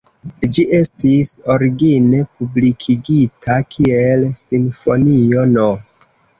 [0.55, 5.71] Ĝi estis origine publikigita kiel "Simfonio No.